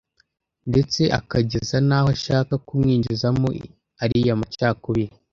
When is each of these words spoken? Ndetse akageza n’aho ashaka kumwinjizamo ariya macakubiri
Ndetse 0.69 1.01
akageza 1.19 1.77
n’aho 1.87 2.09
ashaka 2.15 2.53
kumwinjizamo 2.65 3.47
ariya 4.03 4.33
macakubiri 4.41 5.13